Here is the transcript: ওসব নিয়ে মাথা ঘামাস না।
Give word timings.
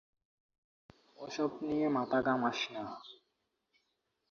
ওসব 1.19 1.51
নিয়ে 1.61 1.87
মাথা 1.89 2.19
ঘামাস 2.21 2.59
না। 2.73 2.83